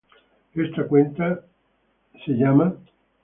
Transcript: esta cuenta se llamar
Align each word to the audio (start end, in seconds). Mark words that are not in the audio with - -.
esta 0.55 0.87
cuenta 0.87 1.45
se 2.25 2.31
llamar 2.31 2.75